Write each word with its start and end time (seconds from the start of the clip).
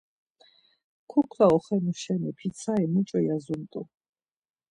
Kukla 1.11 1.45
oxenu 1.55 1.93
şeni 2.01 2.31
pitsari 2.37 2.85
muç̌o 2.93 3.19
yazumt̆u? 3.27 3.81